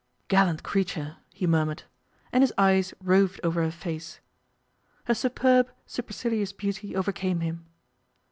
[0.29, 1.83] 'Gallant creature!' he murmured,
[2.31, 4.19] and his eyes roved over her face.
[5.03, 7.67] Her superb, supercilious beauty overcame him.